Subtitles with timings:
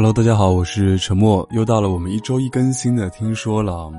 [0.00, 3.90] Hello，大家好，我是沉默，又到了我们一周一更新的听说了。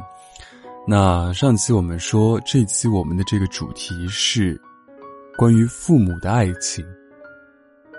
[0.87, 4.57] 那上期我们说，这期我们的这个主题是
[5.37, 6.85] 关于父母的爱情，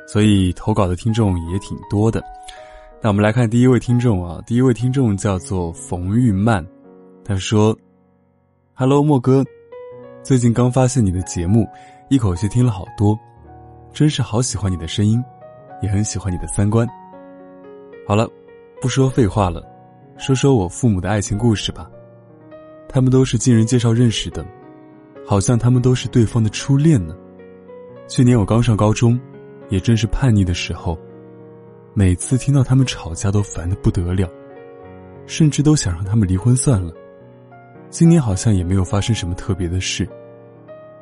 [0.08, 2.24] 所以投稿的听众也挺多的。
[3.02, 6.66] 那我们来看第一位听众啊，第一位听众叫做冯玉曼，
[7.22, 7.76] 他说
[8.72, 9.44] ：“Hello，莫哥，
[10.22, 11.68] 最近刚发现你的节目，
[12.08, 13.14] 一口气听了好多，
[13.92, 15.22] 真是好喜欢你的声音，
[15.82, 16.88] 也很喜欢你的三观。”
[18.06, 18.28] 好了，
[18.80, 19.62] 不说废话了，
[20.18, 21.88] 说说我父母的爱情故事吧。
[22.88, 24.44] 他们都是经人介绍认识的，
[25.24, 27.14] 好像他们都是对方的初恋呢。
[28.08, 29.20] 去年我刚上高中，
[29.68, 30.98] 也正是叛逆的时候，
[31.94, 34.28] 每次听到他们吵架都烦得不得了，
[35.26, 36.92] 甚至都想让他们离婚算了。
[37.90, 40.08] 今年好像也没有发生什么特别的事，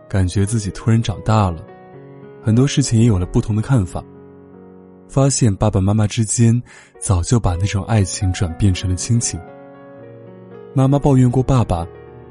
[0.08, 1.64] 感觉自己突然长大了，
[2.42, 4.04] 很多事情也有了不同的看法。
[5.08, 6.62] 发现爸爸妈妈之间
[6.98, 9.40] 早就把那种爱情转变成了亲情。
[10.74, 11.86] 妈妈抱怨过爸爸，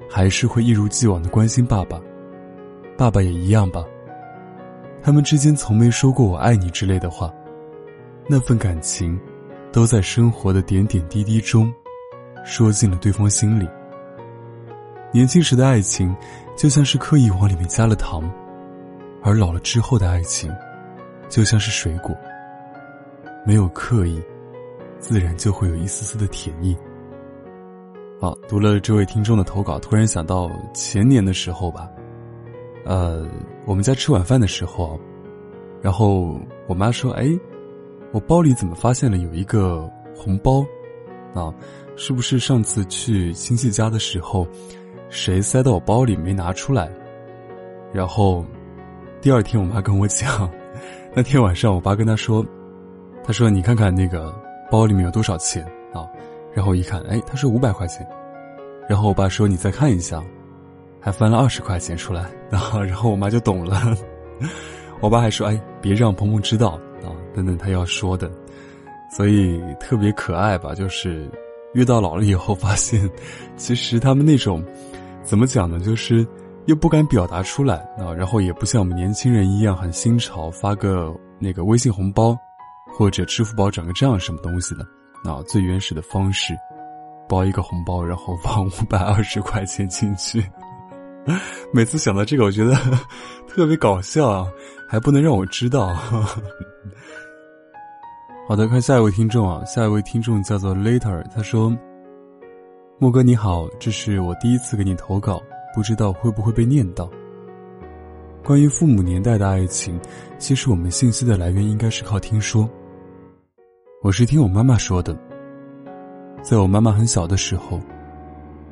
[0.10, 2.00] 还是会一如既往的关心爸爸。
[2.96, 3.84] 爸爸也一样吧。
[5.02, 7.34] 他们之间从没说过“我爱你”之类的话，
[8.28, 9.20] 那份感情，
[9.72, 11.74] 都在生活的点点滴滴中，
[12.46, 13.68] 说进了对方心里。
[15.12, 16.16] 年轻时的爱情，
[16.56, 18.30] 就像是刻意往里面加了糖，
[19.24, 20.54] 而老了之后的爱情，
[21.30, 22.16] 就像是水果。
[23.48, 24.22] 没有刻意，
[25.00, 26.76] 自然就会有一丝丝的甜意。
[28.20, 31.90] 好，读了这位听众的投稿，突然想到前年的时候吧，
[32.84, 33.26] 呃，
[33.66, 35.00] 我们家吃晚饭的时候，
[35.82, 36.38] 然后
[36.68, 37.26] 我妈说：“哎，
[38.12, 40.60] 我包里怎么发现了有一个红包？
[41.34, 41.50] 啊，
[41.96, 44.46] 是不是上次去亲戚家的时候，
[45.10, 46.92] 谁塞到我包里没拿出来？”
[47.96, 48.44] 然后
[49.22, 50.52] 第二天我妈跟我讲，
[51.16, 52.46] 那天晚上我爸跟她说。
[53.28, 54.34] 他说：“你看看那个
[54.72, 55.62] 包里面有多少钱
[55.94, 56.08] 啊？”
[56.56, 58.08] 然后一看，哎，他说五百块钱。
[58.88, 60.24] 然后我爸说：“你再看一下。”
[61.00, 63.82] 还翻了二十块钱出来，然后 然后我妈就懂了。
[65.02, 68.32] 我爸还说：“哎，别让鹏鹏知道啊，等等他要说的。”
[69.12, 70.74] 所以特别可爱吧？
[70.74, 71.30] 就是
[71.74, 73.10] 越到老了以后，发现
[73.58, 74.64] 其实他们那种
[75.22, 75.80] 怎么讲呢？
[75.80, 76.26] 就是
[76.66, 82.38] 又不敢表达出来啊，然后也不像我们年轻人一样很新潮，发个那个微信红包。
[82.98, 84.84] 或者支付宝转个账什么东西的，
[85.24, 86.58] 啊，最原始的方式，
[87.30, 90.44] 包一个红包，然后放五百二十块钱进去。
[91.72, 92.74] 每次想到这个，我觉得
[93.48, 94.48] 特别搞笑啊，
[94.90, 95.94] 还不能让我知道。
[98.50, 101.72] 好的，看下一位听众啊，下一位听众叫做 Later，他说
[102.98, 105.40] ：“莫哥你好，这是我第一次给你投稿，
[105.76, 107.08] 不知道会不会被念到。”
[108.44, 110.02] 关于父母年代的爱情，
[110.40, 112.68] 其实我们信息的来源应该是靠听说。
[114.08, 115.14] 我是听我妈妈说的，
[116.42, 117.78] 在我妈妈很小的时候，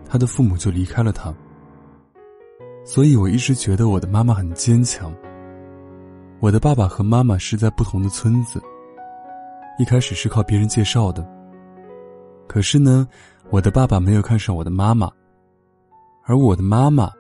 [0.06, 1.36] 她的父母就离开了她，
[2.86, 5.14] 所以我一直觉得我的妈妈很坚强。
[6.40, 8.64] 我的爸爸和妈妈是在不同的村子，
[9.78, 11.30] 一开始是靠别人介绍的。
[12.48, 13.06] 可是呢，
[13.50, 15.12] 我的爸爸没有看上我的妈妈，
[16.24, 17.12] 而我的妈妈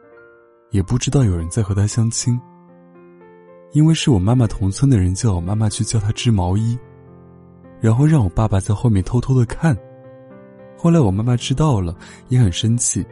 [0.71, 2.39] 也不知道有人在和她相亲，
[3.73, 6.79] 因为是我妈妈同村的人叫我妈妈去教她织毛衣。
[7.85, 9.78] 然后让我爸爸在后面偷偷的看，
[10.75, 11.96] 后来我妈妈知道了，
[12.29, 13.06] 也很生气。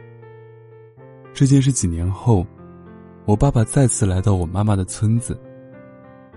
[1.32, 2.44] 这件事几年后，
[3.24, 5.40] 我爸爸再次来到我妈妈的村子，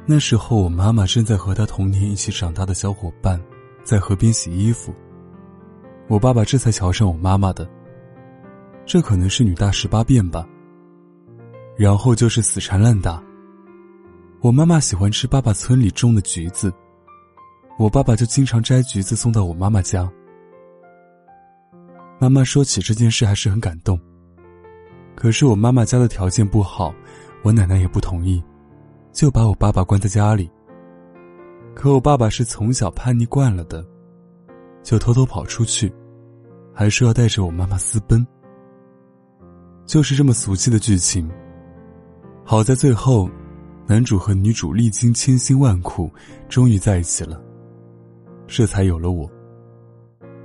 [0.05, 3.41] 那时候我妈妈正在和她童年一起长大的小伙伴，
[3.83, 4.93] 在河边洗衣服。
[6.07, 7.67] 我爸爸这才瞧上我妈妈的，
[8.85, 10.47] 这可能是女大十八变吧。
[11.75, 13.19] 然后就是死缠烂打。
[14.41, 16.71] 我妈妈喜欢吃爸爸村里种的橘子。
[17.77, 20.11] 我爸爸就经常摘橘子送到我妈妈家。
[22.19, 23.99] 妈妈说起这件事还是很感动。
[25.15, 26.93] 可是我妈妈家的条件不好，
[27.43, 28.43] 我奶奶也不同意，
[29.11, 30.49] 就把我爸爸关在家里。
[31.75, 33.85] 可我爸爸是从小叛逆惯了的，
[34.81, 35.93] 就偷偷跑出去，
[36.73, 38.25] 还说要带着我妈妈私奔。
[39.85, 41.29] 就是这么俗气的剧情。
[42.43, 43.29] 好在最后，
[43.85, 46.11] 男主和女主历经千辛万苦，
[46.49, 47.39] 终于在一起了。
[48.47, 49.29] 这才有了我。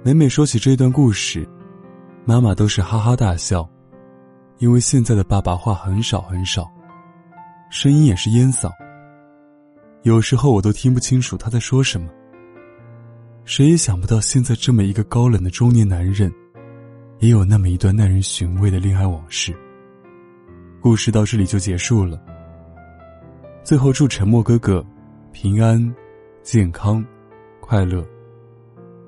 [0.03, 1.49] 每每说起这段故事，
[2.25, 3.69] 妈妈都是哈哈大笑，
[4.59, 6.69] 因为现在的爸爸话很少很少，
[7.71, 8.71] 声音也是烟嗓。
[10.03, 12.11] 有时候我都听不清楚他在说什么。
[13.45, 16.33] 谁也想不到，现在这么一个高冷的中年男人，
[17.21, 19.57] 也有那么一段耐人寻味的恋爱往事。
[20.81, 22.21] 故事到这里就结束了。
[23.63, 24.85] 最后祝沉默哥哥
[25.31, 25.95] 平安、
[26.43, 27.05] 健康。
[27.63, 28.05] 快乐，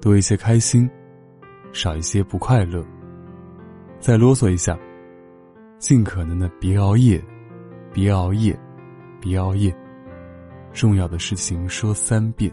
[0.01, 0.89] 多一些开心，
[1.73, 2.83] 少一些不快乐。
[3.99, 4.79] 再啰嗦一下，
[5.79, 7.23] 尽可能的别熬夜，
[7.93, 8.59] 别熬夜，
[9.21, 9.75] 别熬夜。
[10.73, 12.51] 重要的事情说三遍。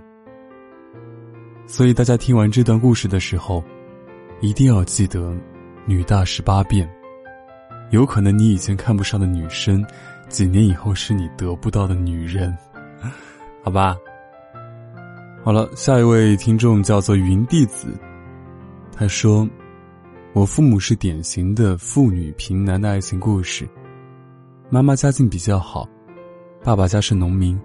[1.68, 3.64] 所以大家听完这段故事的时候，
[4.42, 5.34] 一定要记得
[5.86, 6.90] “女大十八变”。
[7.92, 9.86] 有可能你以前看不上的女生，
[10.30, 12.58] 几年以后是你得不到的女人，
[13.64, 13.96] 好吧？
[15.44, 17.88] 好了，下一位听众叫做云弟子，
[18.96, 19.50] 他说
[20.34, 23.68] ：“我父母是典型的妇女贫男的爱情故事。
[24.70, 25.90] 妈妈家境比较好，
[26.64, 27.60] 爸爸家是农民。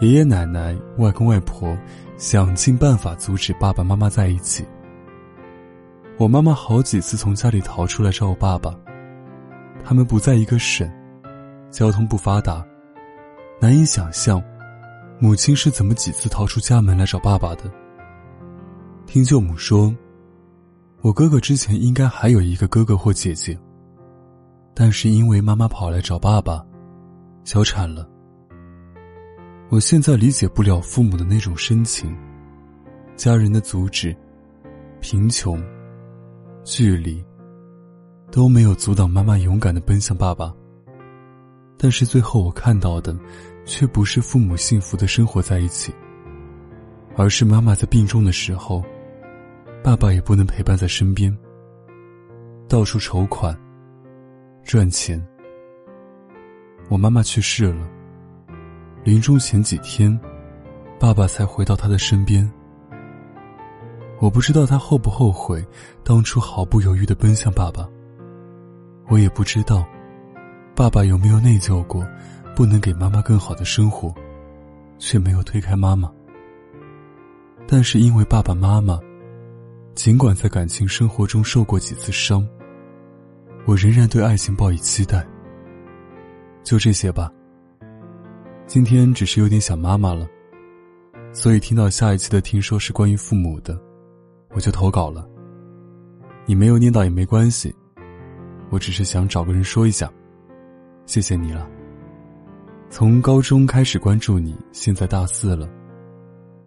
[0.00, 1.78] 爷爷奶奶、外公外婆
[2.16, 4.64] 想尽办法阻止爸爸妈妈在一起。
[6.16, 8.74] 我妈妈好几次从家里逃出来找我爸爸。”
[9.84, 10.90] 他们不在一个省，
[11.70, 12.66] 交通不发达，
[13.60, 14.42] 难以想象，
[15.20, 17.64] 母亲是怎么几次逃出家门来找爸爸的。
[19.04, 19.92] 听舅母说，
[21.00, 23.58] 我哥哥之前应该还有一个哥哥或姐姐，
[24.74, 26.64] 但是因为妈妈跑来找爸爸，
[27.42, 28.08] 小产了。
[29.70, 32.16] 我现在理解不了父母的那种深情，
[33.16, 34.16] 家人的阻止，
[35.00, 35.60] 贫穷，
[36.64, 37.24] 距离。
[38.30, 40.52] 都没有阻挡妈妈勇敢的奔向爸爸。
[41.78, 43.16] 但是最后我看到的，
[43.68, 45.94] 却不是父母幸福的生活在一起，
[47.14, 48.82] 而是妈妈在病重的时候，
[49.84, 51.36] 爸爸也不能陪伴在身边，
[52.66, 53.54] 到处筹款、
[54.64, 55.22] 赚钱。
[56.88, 57.86] 我妈妈去世了，
[59.04, 60.18] 临终前几天，
[60.98, 62.50] 爸爸才回到她的身边。
[64.18, 65.64] 我不知道他后不后悔
[66.02, 67.86] 当初毫不犹豫的奔向爸爸。
[69.08, 69.86] 我也不知道，
[70.74, 72.04] 爸爸有没有内疚过，
[72.58, 74.12] 不能给妈妈更好的生活，
[74.98, 76.12] 却没有推开妈妈。
[77.68, 78.98] 但是因为爸爸妈妈，
[79.94, 82.44] 尽管在感情生活中受过几次伤，
[83.64, 85.24] 我仍然对爱情抱以期待。
[86.64, 87.32] 就这些吧。
[88.66, 90.26] 今天只是有点想妈妈了，
[91.32, 93.80] 所以听到下一期的听说是关于父母的，
[94.50, 95.24] 我就投稿了。
[96.44, 97.72] 你没有念到也没关系。
[98.68, 100.12] 我只是想找个人说一下，
[101.06, 101.70] 谢谢你了。
[102.90, 105.68] 从高中开始关注你，现在大四了，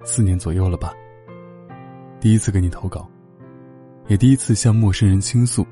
[0.04, 0.94] 四年左右了吧。
[2.20, 3.10] 第一次给你投稿，
[4.08, 5.66] 也第一次向陌生人倾诉，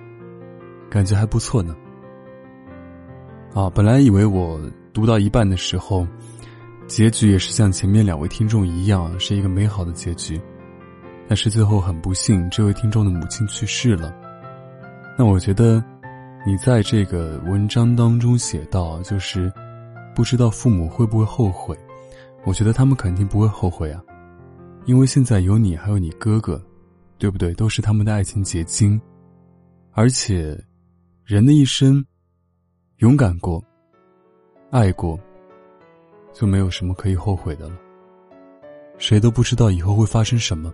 [0.89, 1.75] 感觉还不错呢。
[3.53, 4.59] 啊，本来以为我
[4.91, 6.07] 读到一半的时候，
[6.87, 10.41] 结局也是像前面两位听众一样，是一个美好的结局，
[11.27, 14.11] 但是最后很不幸，这位听众的母亲去世了。
[15.17, 15.83] 那我觉得。
[16.47, 19.51] 你在这个文章当中写到，就是
[20.15, 21.77] 不知道父母会不会后悔。
[22.45, 24.01] 我觉得他们肯定不会后悔啊，
[24.85, 26.61] 因为现在有你，还有你哥哥，
[27.17, 27.53] 对不对？
[27.53, 28.99] 都是他们的爱情结晶。
[29.91, 30.57] 而且，
[31.25, 32.03] 人的一生，
[32.97, 33.61] 勇敢过，
[34.71, 35.19] 爱过，
[36.33, 37.75] 就没有什么可以后悔的了。
[38.97, 40.73] 谁都不知道以后会发生什么，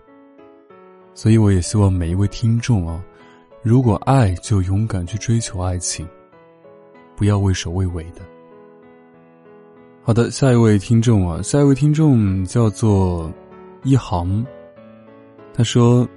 [1.16, 3.04] 所以我也希望每一位听众啊。
[3.64, 6.08] 如果爱，就勇敢去追求爱情，
[7.16, 8.22] 不要畏首畏尾的。
[10.08, 13.34] 好的，下一位听众啊，下一位听众叫做
[13.82, 14.46] 一行，
[15.52, 16.08] 他说：“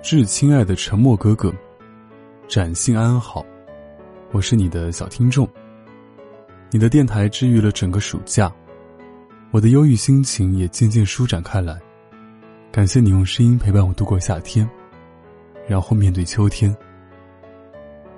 [0.00, 1.52] 致亲爱的沉默哥哥，
[2.46, 3.44] 展信安好，
[4.30, 5.48] 我是你的小听众。
[6.70, 8.48] 你的电台治愈了整个暑假，
[9.50, 11.76] 我的忧郁心情也渐渐舒展开来。
[12.70, 14.64] 感谢你用声音陪伴我度过夏天。”
[15.66, 16.72] 然后面对秋天，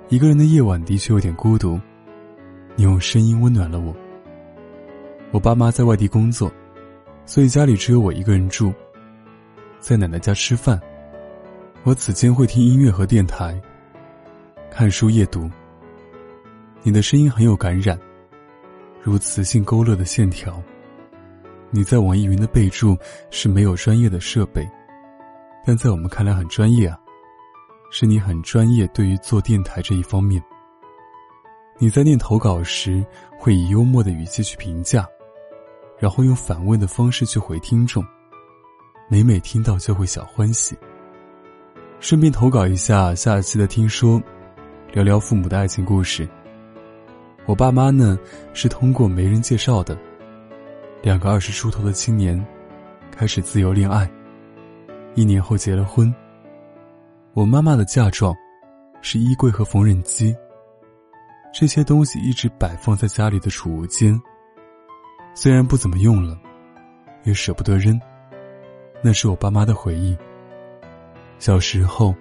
[0.09, 1.79] 一个人的夜晚的确有点孤独。
[2.75, 3.91] 你用声音温暖了我。
[5.31, 6.51] 我爸妈在外地工作，
[7.25, 8.73] 所以家里只有我一个人住。
[9.79, 10.79] 在奶奶家吃饭，
[11.83, 13.61] 我此间会听音乐和电台，
[14.71, 15.49] 看书夜读。
[16.81, 17.99] 你的声音很有感染，
[19.01, 20.61] 如磁性勾勒的线条。
[21.69, 22.97] 你在网易云的备注
[23.29, 24.65] 是没有专业的设备，
[25.65, 26.97] 但在我们看来很专业啊。
[27.91, 30.41] 是你很专业，对于做电台这一方面。
[31.77, 33.05] 你在念投稿时，
[33.37, 35.07] 会以幽默的语气去评价，
[35.99, 38.05] 然后用反问的方式去回听众，
[39.09, 40.77] 每每听到就会小欢喜。
[41.99, 44.21] 顺便投稿一下下期的听说，
[44.93, 46.27] 聊聊父母的爱情故事。
[47.45, 48.17] 我爸妈呢，
[48.53, 49.97] 是通过媒人介绍的，
[51.01, 52.45] 两个二十出头的青年，
[53.09, 54.07] 开始自由恋爱，
[55.15, 56.13] 一年后结了婚。
[57.33, 58.35] 我妈妈的嫁妆，
[59.01, 60.35] 是衣柜和缝纫机。
[61.53, 64.19] 这些东西一直摆放在家里的储物间。
[65.39, 66.35] 虽然不怎么用了，
[67.23, 68.01] 也舍不得扔。
[69.03, 70.17] 那是我爸妈的回忆，
[71.37, 72.11] 小时候，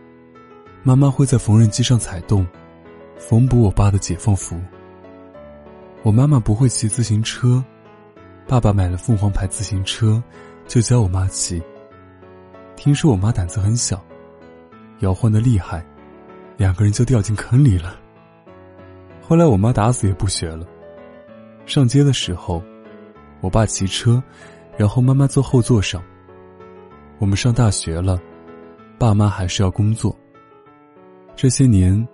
[0.83, 2.47] 妈妈会在缝纫机上踩洞，
[3.17, 4.61] 缝补我爸的解放服。
[6.03, 7.65] 我妈妈不会骑自行车，
[8.47, 10.23] 爸爸买了凤凰牌自行车，
[10.67, 11.63] 就教我妈骑。
[12.77, 13.99] 听说我妈胆子很小，
[14.99, 15.83] 摇晃的厉害，
[16.59, 17.99] 两个人就掉进坑里了。
[19.23, 20.67] 后来我妈打死也不学了。
[21.65, 22.63] 上街的时候，
[23.41, 24.23] 我爸骑车，
[24.77, 26.03] 然后妈妈坐后座上。
[27.19, 28.21] 我们上大学了。
[28.99, 30.17] 爸妈还是要工作。
[31.35, 32.09] 这些年，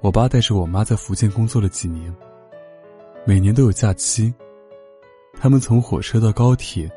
[0.00, 2.14] 我爸带着我妈在福建工作了几年。
[3.26, 4.32] 每年都有假期，
[5.36, 6.88] 他们从火车到高铁，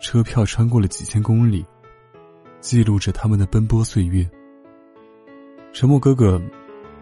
[0.00, 1.64] 车票穿过了几千公里，
[2.60, 4.28] 记录着他们的奔波岁月。
[5.72, 6.42] 沉默哥哥，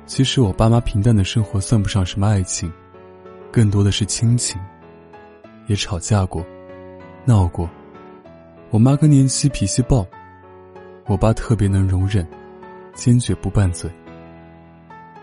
[0.04, 2.71] 其实我爸妈平淡的生活算不上什么爱情，
[3.50, 4.61] 更多的是亲情。
[5.66, 6.44] 也吵架过，
[7.25, 7.68] 闹过。
[8.71, 10.06] 我妈更年期脾气暴。
[11.06, 12.26] 我爸特别能容忍，
[12.94, 13.90] 坚决不拌嘴。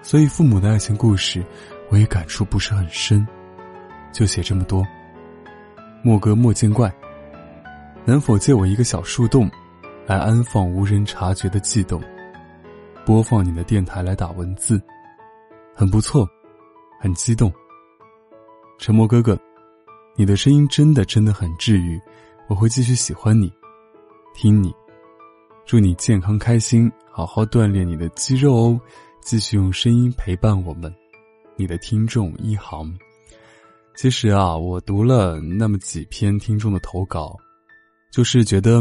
[0.02, 1.44] 所以父母的爱情故事，
[1.90, 3.28] 我也感触不是很深，
[4.12, 4.86] 就写这么多。
[6.04, 6.92] 莫哥莫见怪。
[8.04, 9.50] 能否借我一个小树洞，
[10.08, 12.02] 来安放无人察觉的悸动？
[13.06, 14.82] 播放你的电台来打文字，
[15.76, 16.28] 很不错，
[17.00, 17.52] 很激动。
[18.80, 19.40] 沉默哥哥，
[20.22, 22.00] 你的声音真的真的很治愈，
[22.48, 23.52] 我会继续喜欢你，
[24.36, 24.72] 听你。
[25.66, 28.82] 祝你健康开心，好好锻炼你的肌肉哦！
[29.24, 30.94] 继续用声音陪伴我们，
[31.56, 32.96] 你的听众一航。
[33.96, 37.36] 其实啊，我读了那么几篇听众的投稿，
[38.14, 38.80] 就是觉得，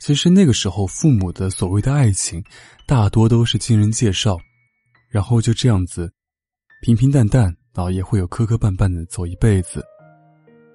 [0.00, 2.42] 其实那个时候父母的所谓的爱情，
[2.84, 4.36] 大多都是经人介绍，
[5.08, 6.12] 然后就这样子
[6.82, 9.84] 平平淡淡，老，也会有磕磕绊绊的走一辈子。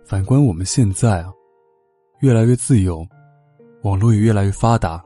[0.06, 1.32] 反观我们现在啊，
[2.20, 3.06] 越来越自由，
[3.84, 5.04] 网络也越来越发达。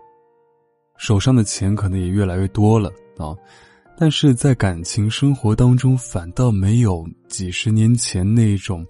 [0.98, 3.36] 手上的钱可能也越来越多了啊，
[3.96, 8.86] 但是在感情生活当中，反倒没有几十年前那种，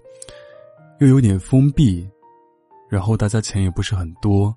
[1.00, 2.08] 又有点封闭，
[2.88, 4.54] 然后大家钱也不是很多，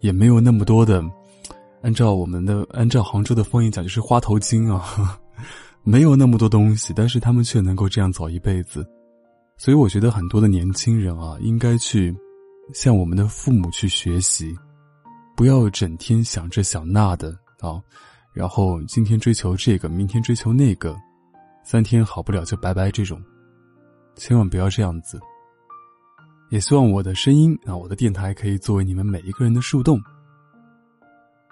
[0.00, 1.02] 也没有那么多的，
[1.80, 5.18] 按照我们的按照杭州的方言讲就是花头金啊，
[5.82, 8.86] 没有那么多东西，但是他们却能够这样走一辈子，
[9.62, 12.12] 所以我觉得很多的年轻人啊，应该去
[12.74, 14.52] 向我们的父母去学习。
[15.36, 17.80] 不要整天想着想那的啊，
[18.34, 20.96] 然后今天追求这个，明天追求那个，
[21.62, 23.22] 三天好不了就拜拜，这种，
[24.16, 25.20] 千万不要这样子。
[26.50, 30.02] 也希望我的声音啊，我的电台可以作为你们每一个人的树洞。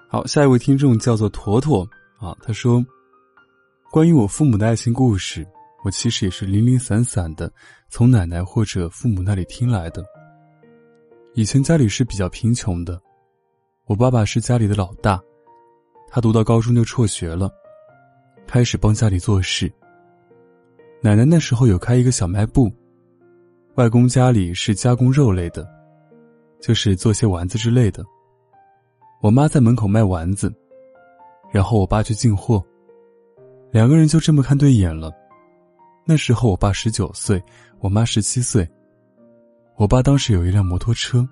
[0.09, 1.89] 好，下一位听众叫做坨坨
[2.19, 2.85] 啊，他说
[3.93, 5.47] ：“关于我父母的爱情故事，
[5.85, 7.53] 我其实也是零零散散的
[7.89, 10.05] 从奶奶或者父母那里听来的。
[11.35, 13.01] 以前家里是比较贫穷的。”
[13.87, 15.21] 我爸爸是家里的老大，
[16.09, 17.51] 他读到高中就辍学了，
[18.47, 19.73] 开始帮家里做事。
[21.01, 22.71] 奶奶那时候有开一个小卖部，
[23.75, 25.69] 外公家里是加工肉类的，
[26.61, 28.05] 就是做些丸子之类的。
[29.21, 30.55] 我妈在门口卖丸子，
[31.51, 32.65] 然后我爸去进货，
[33.73, 35.11] 两个人就这么看对眼了。
[36.11, 37.41] 那时候我爸十九岁，
[37.79, 38.69] 我妈十七岁。
[39.77, 41.25] 我爸当时有一辆摩托车。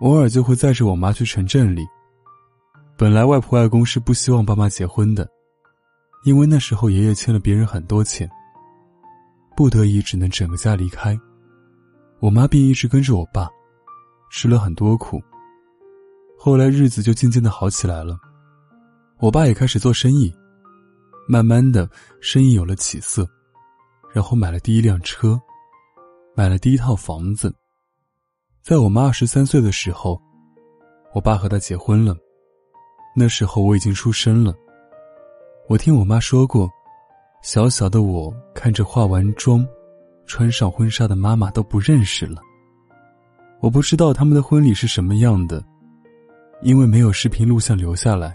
[0.00, 1.86] 偶尔就会载着我妈去城镇里。
[2.98, 5.30] 本来外婆外公是不希望爸妈结婚的，
[6.24, 8.28] 因为那时候爷爷欠了别人很多钱，
[9.56, 11.16] 不得已只能整个家离开。
[12.18, 13.48] 我妈便一直跟着我爸，
[14.32, 15.22] 吃了很多苦。
[16.36, 18.18] 后来日子就渐渐的好起来了，
[19.20, 20.34] 我爸也开始做生意，
[21.28, 21.88] 慢慢的
[22.20, 23.24] 生意有了起色，
[24.16, 25.38] 然后买了第一辆车，
[26.34, 27.54] 买了第一套房子。
[28.62, 30.18] 在我妈二十三岁的时候，
[31.12, 32.16] 我爸和她结婚了。
[33.14, 34.54] 那时候我已经出生了。
[35.68, 36.66] 我听我妈说过，
[37.42, 39.68] 小小的我看着化完妆、
[40.24, 42.40] 穿上婚纱的妈妈都不认识了。
[43.60, 45.62] 我不知道他们的婚礼是什么样的，
[46.62, 48.34] 因为没有视频录像留下来。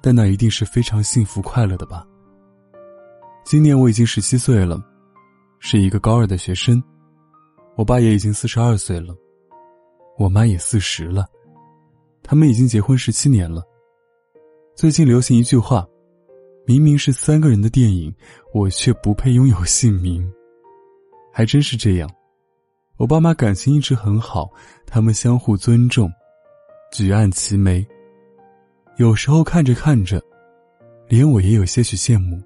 [0.00, 2.02] 但那一定是非常幸福快乐的吧。
[3.44, 4.80] 今年我已经十七岁了，
[5.58, 6.82] 是一个高二的学生。
[7.76, 9.14] 我爸也已经四十二岁了，
[10.18, 11.26] 我妈也四十了，
[12.22, 13.62] 他们已经结婚十七年了。
[14.76, 15.86] 最近流行一句话
[16.66, 18.14] ：“明明是三个人的电影，
[18.52, 20.30] 我却不配拥有姓名。”
[21.32, 22.08] 还真是这样。
[22.96, 24.50] 我爸妈感情一直很好，
[24.86, 26.10] 他们相互尊重，
[26.92, 27.86] 举案齐眉。
[28.98, 30.22] 有时候看着看着，
[31.08, 32.40] 连我也有些许羡慕。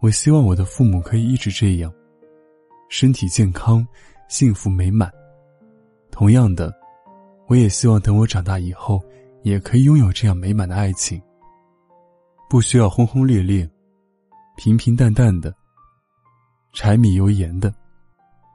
[0.00, 1.92] 我希望我的父母可以一直这样，
[2.88, 3.86] 身体健康。
[4.28, 5.10] 幸福美满。
[6.10, 6.70] 同样的，
[7.46, 9.02] 我也希望等我长大以后，
[9.42, 11.18] 也可以拥有这样美满的爱情。
[12.46, 13.66] 不需要轰轰烈烈，
[14.58, 15.54] 平平淡淡的，
[16.74, 17.72] 柴米油盐的，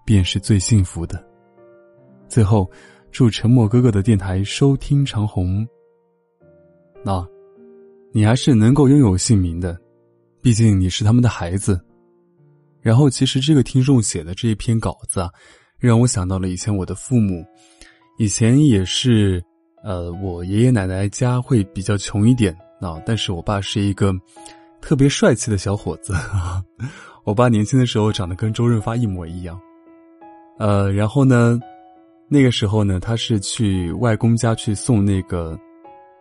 [0.06, 1.28] 便是最幸福的。
[2.28, 2.70] 最后，
[3.12, 5.68] 祝沉默哥哥的电台收听长虹。
[7.04, 7.28] 那，
[8.12, 9.76] 你还是能够拥有姓名的，
[10.44, 11.80] 毕竟你是他们的孩子。
[12.82, 15.30] 然后，其实这个听众写的这一篇稿子啊，
[15.80, 17.42] 让我想到了以前我的父母，
[18.18, 19.42] 以前也是，
[19.86, 24.14] 呃，我爷爷奶奶家会比较穷一点啊，但是我爸是一个
[24.82, 26.62] 特别帅气的小伙子啊。
[27.24, 29.58] 我爸年轻的时候长得跟周润发一模一样，
[30.60, 31.58] 呃，然后呢，
[32.28, 35.58] 那个时候呢，他是去外公家去送那个。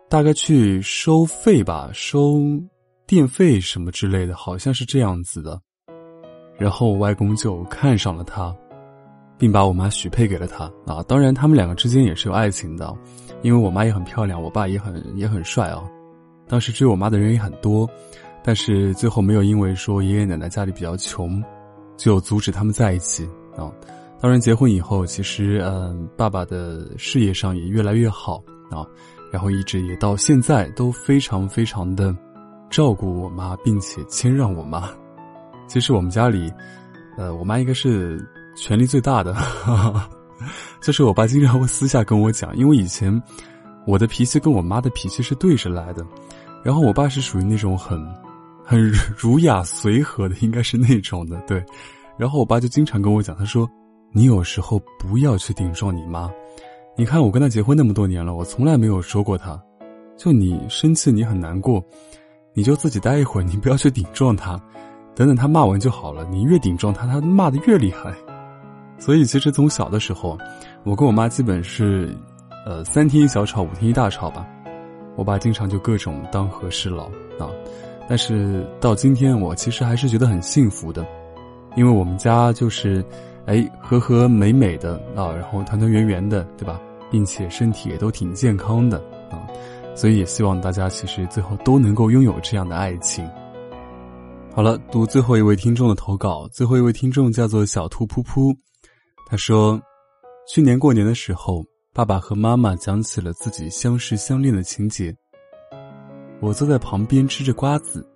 [0.09, 2.39] 大概去收费吧，收
[3.13, 5.61] 电费什么之类的，好像是这样子的。
[6.57, 8.57] 然后我外公就看上了他，
[9.37, 11.03] 并把我妈许配给了他啊。
[11.07, 12.91] 当然，他们两个之间也是有爱情的，
[13.43, 15.85] 因为我妈也很漂亮，我爸也很也很帅啊。
[16.49, 17.87] 当时追我妈的人也很多，
[18.43, 21.45] 但是最后没有因为说爷爷奶奶家里比较穷，
[21.99, 23.27] 就阻止他们在一起
[23.59, 23.71] 啊。
[24.23, 28.87] 当然，结婚以后，其实嗯，爸爸的事业上也越来越好啊。
[29.31, 32.17] 然后一直也到现在都非常非常的
[32.73, 34.89] 照顾我妈，并且谦让我妈。
[35.69, 36.51] 其实我们家里，
[37.19, 38.19] 呃，我妈应该是
[38.57, 39.37] 权力最大的。
[40.81, 43.23] 就是我爸经常会私下跟我讲，因为以前
[43.87, 46.05] 我的脾气跟我妈的脾气是对着来的，
[46.65, 48.03] 然后我爸是属于那种很
[48.65, 51.39] 很 儒雅随和的，应该是那种的。
[51.47, 51.63] 对，
[52.17, 53.69] 然后我爸就经常跟我讲，他说
[54.13, 56.31] ：“你有时候不要去顶撞你妈。”
[56.97, 59.63] 你看，我跟他结婚那么多年了，我从来没有说过他。
[60.17, 61.83] 就你生气，你很难过，
[62.55, 64.61] 你就自己待一会儿， 你不要去顶撞他，
[65.15, 66.25] 等等他骂完就好了。
[66.31, 68.13] 你越顶撞他，他骂的越厉害。
[68.99, 70.39] 所以其实从小的时候，
[70.85, 72.17] 我跟我妈基本是，
[72.67, 74.47] 呃，三天一小吵，五天一大吵吧。
[75.17, 77.05] 我爸经常就各种当和事佬
[77.39, 77.49] 啊。
[78.09, 81.07] 但是到今天，我其实还是觉得很幸福的，
[81.77, 83.05] 因为我们家就是。
[83.45, 86.81] 哎，和和美美的啊，然后团团圆圆的，对吧？
[87.11, 88.99] 并且身体也都挺健康的
[89.33, 89.43] 啊，
[89.95, 93.29] 所以也希望大家其实最后都能够拥有这样的爱情。
[94.55, 98.55] 好了，读最后一位听众的投稿，最后一位听众叫做小兔噗噗，
[99.29, 99.81] 他说，
[100.49, 105.15] 去年过年的时候，爸爸和妈妈讲起了自己相识相恋的情节，
[106.41, 108.07] 我坐在旁边吃着瓜子，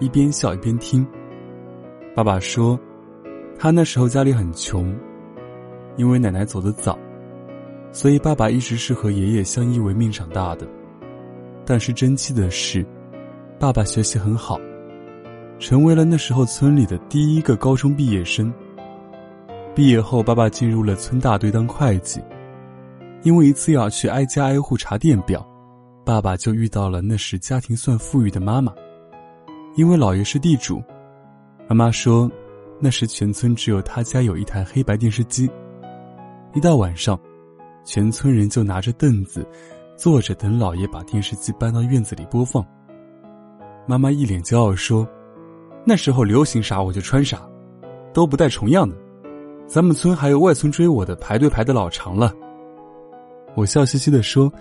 [0.00, 1.06] 一边笑一边听。
[2.14, 2.78] 爸爸说。
[3.58, 4.94] 他那时候家里很穷，
[5.96, 6.98] 因为奶奶走得早，
[7.90, 10.68] 所以爸爸一直是和爷爷相依为命长大的。
[11.66, 12.86] 但是争气的是，
[13.58, 14.58] 爸爸学习很好，
[15.58, 18.50] 成为了那时候村里的第一个高中毕业生。
[19.74, 22.22] 毕业后，爸爸进入了村大队当会计。
[23.22, 25.44] 因为一次要去挨家挨户查电表，
[26.04, 28.72] 爸爸就遇到了那时家庭算富裕的妈妈。
[29.74, 30.80] 因为姥爷是地主，
[31.68, 32.30] 妈妈说。
[32.78, 35.50] 那时全村只有他家有一台黑白电视机。
[36.52, 37.18] 一到晚上，
[37.86, 39.48] 全村人就拿着凳子，
[39.96, 42.64] 坐着等老爷把电视机搬到院子里播放。
[43.86, 45.08] 妈妈一脸骄傲说
[45.86, 47.40] ：“那时候流行啥我就穿啥，
[48.12, 48.94] 都不带重样的。
[49.66, 52.32] 咱们村还有外村追我的，排队排的老长了。”
[53.56, 54.52] 我笑嘻嘻的说：“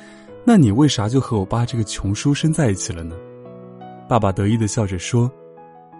[0.46, 3.16] 那你为啥就和我爸这个穷书生在一起了呢？”
[4.08, 5.30] 爸爸得意的笑着说。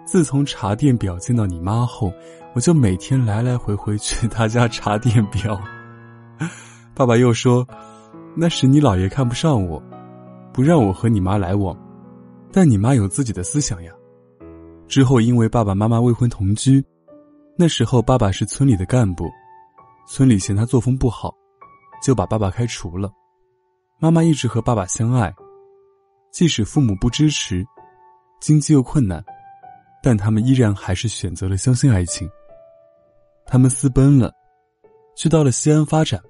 [0.04, 2.12] 自从查电表见到你妈后，
[2.54, 5.60] 我就每天来来回回去他家查电表。
[6.94, 7.66] 爸爸又说
[8.38, 9.82] ：“那时你姥爷看不上我，
[10.52, 11.74] 不让我和你妈来往，
[12.52, 13.90] 但你妈有自己的思想呀。”
[14.86, 16.84] 之后因为爸爸妈妈未婚同居，
[17.56, 19.24] 那时候爸爸是村里的干部，
[20.06, 21.34] 村里嫌他作风不好，
[22.02, 23.10] 就把爸爸开除了。
[23.98, 25.34] 妈妈一直和爸爸相爱，
[26.30, 27.64] 即使父母不支持，
[28.38, 29.24] 经济又困难。
[30.02, 32.30] 但他们依然还是选择了相信爱情。
[33.46, 34.30] 他们私奔了，
[35.16, 36.20] 去到了西安发展。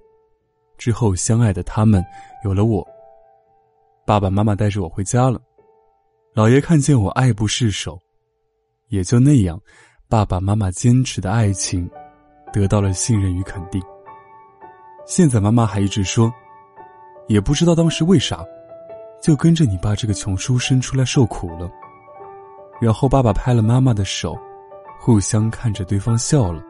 [0.76, 2.04] 之后，相爱的他们
[2.44, 2.86] 有了我。
[4.06, 5.40] 爸爸妈妈带着我回家了。
[6.34, 7.98] 老爷看见我爱不释手，
[8.88, 9.60] 也就那样，
[10.08, 11.90] 爸爸妈妈坚持的爱情
[12.52, 13.82] 得到了信任与肯定。
[15.06, 16.32] 现在妈妈还一直说，
[17.26, 18.44] 也不知道当时为啥，
[19.22, 21.70] 就跟着你爸这个穷书生出来受苦了。
[22.80, 24.36] 然后爸爸拍了妈妈的手，
[25.00, 26.62] 互相看着对方笑了。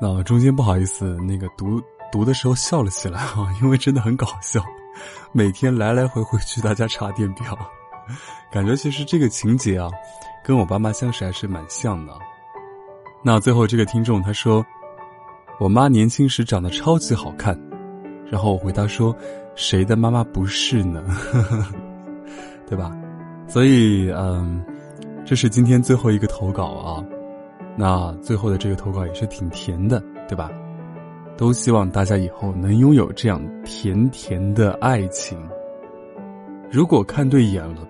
[0.00, 1.80] 那中间不好意思，那个读
[2.14, 4.64] 读的时候笑了起来啊，因为真的很搞笑。
[5.32, 7.58] 每天来来回回去他家查电表，
[8.52, 9.90] 感觉其实这个情节啊，
[10.44, 12.12] 跟我爸妈相识还是蛮像的。
[13.20, 14.64] 那最后这个听众他说，
[15.58, 17.60] 我妈年轻时长得超级好看，
[18.30, 19.12] 然后我回答说
[19.56, 21.02] ：“谁的妈妈不是呢？
[22.70, 22.92] 对吧？”
[23.48, 24.64] 所以，嗯，
[25.26, 27.04] 这是今天最后一个投稿啊。
[27.76, 30.48] 那最后的这个投稿也是挺甜的，对吧？
[31.36, 35.38] 都希望大家以后能拥有这样甜甜的爱情。
[36.70, 37.86] 如果看对眼了，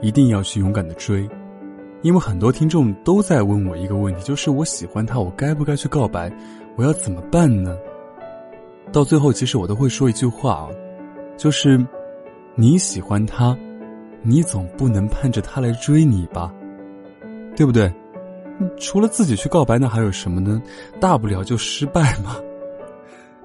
[0.00, 1.28] 一定要去勇敢的追，
[2.02, 6.32] 因为很多听众都在问我一个问题，就是我喜欢他，我该不该去告白？
[6.76, 7.76] 我要怎么办呢？
[8.92, 10.68] 到最后，其实我都会说一句话啊，
[11.36, 11.84] 就是
[12.54, 13.56] 你喜欢他，
[14.22, 16.52] 你总不能盼着他来追你吧，
[17.54, 17.92] 对不对？
[18.78, 20.60] 除了自己去告白，那还有什么呢？
[21.00, 22.36] 大不了就失败嘛。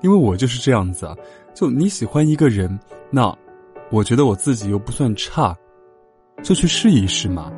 [0.05, 1.17] 因为我就是这样子啊，
[1.55, 3.35] 就你喜欢一个人，那
[3.89, 5.57] 我觉得我自己又不算差，
[6.43, 7.51] 就去试一试嘛。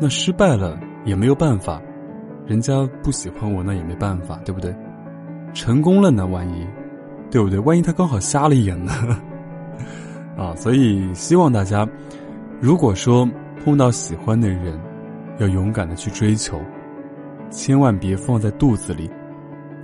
[0.00, 1.80] 那失败了也没有办法，
[2.44, 4.74] 人家不喜欢我那也没办法，对不对？
[5.54, 6.66] 成功了呢，万一，
[7.30, 7.56] 对不对？
[7.60, 8.92] 万一他刚好瞎了眼呢？
[10.36, 11.88] 啊，所以希望大家，
[12.60, 13.24] 如果说
[13.64, 14.76] 碰到喜欢的人，
[15.38, 16.60] 要勇敢的去追求。
[17.48, 19.08] 千万别放在肚子里，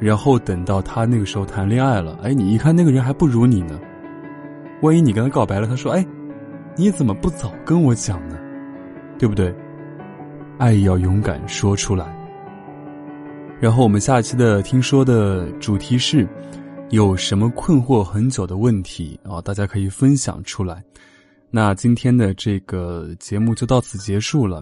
[0.02, 3.78] 然后等到他那个时候谈恋爱了，哎，你一看那个人还不如你呢。
[4.80, 6.04] 万一你跟他告白了，他说：“哎，
[6.76, 8.36] 你怎么不早跟我讲呢？
[9.16, 9.54] 对不对？”
[10.58, 12.12] 爱要勇敢说出来。
[13.60, 16.28] 然后我们下期的听说的主题是：
[16.90, 19.40] 有什么困惑很久的问题啊？
[19.40, 20.82] 大家可以分享出来。
[21.48, 24.60] 那今天的这个节目就到此结束了。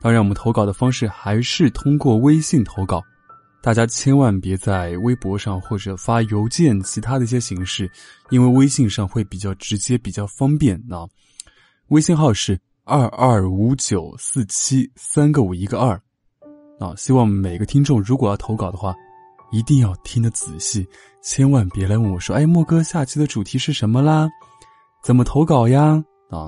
[0.00, 3.00] 当然，我们投稿的方式还是通过微信投稿，
[3.66, 7.90] 大家千万别在微博上或者发邮件其他的一些形式，
[8.30, 11.02] 因为微信上会比较直接、比较方便啊。
[11.88, 16.00] 微信号是二二五九四七三个五一个二
[16.78, 16.94] 啊。
[16.96, 18.94] 希望每个听众如果要投稿的话，
[19.50, 20.86] 一定要听得仔细，
[21.20, 24.28] 千万别来问我说：“哎，莫哥，下期的主题是什么啦？
[25.02, 26.00] 怎么投稿呀？”
[26.30, 26.46] 啊，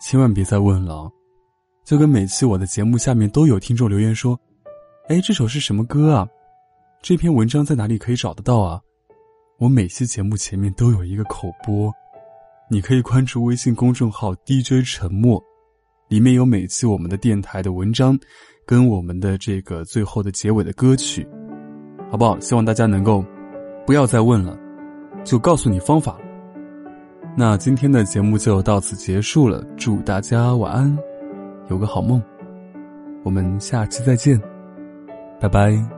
[0.00, 1.12] 千万别再问了。
[1.84, 4.40] 就跟每期我的节目下面都有听众留言说
[5.10, 6.26] ：“哎，这首是什么歌啊？
[7.04, 8.80] 这篇文章在哪里可以找得到啊？”
[9.60, 11.92] 我每期节目前面都有一个口播，
[12.70, 15.38] 你可以关注微信公众号 DJ 沉默，
[16.08, 18.18] 里面有每期我们的电台的文章，
[18.64, 21.28] 跟我们的这个最后的结尾的歌曲，
[22.10, 22.40] 好不好？
[22.40, 23.22] 希望大家能够
[23.84, 24.58] 不要再问了，
[25.24, 26.18] 就告诉你方法。
[27.36, 30.98] 那今天的节目就到此结束了，祝大家晚安。
[31.68, 32.22] 有个好梦，
[33.22, 34.40] 我们下期再见，
[35.38, 35.93] 拜拜。